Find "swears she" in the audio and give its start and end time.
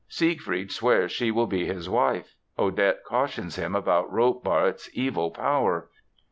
0.71-1.29